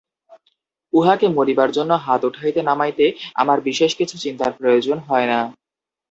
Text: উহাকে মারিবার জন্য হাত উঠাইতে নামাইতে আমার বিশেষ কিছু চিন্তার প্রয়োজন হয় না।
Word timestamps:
উহাকে 0.93 1.25
মারিবার 1.29 1.69
জন্য 1.71 1.91
হাত 2.05 2.21
উঠাইতে 2.29 2.61
নামাইতে 2.63 3.05
আমার 3.35 3.57
বিশেষ 3.67 3.91
কিছু 3.99 4.15
চিন্তার 4.17 4.51
প্রয়োজন 4.59 4.97
হয় 5.07 5.27
না। 5.27 5.39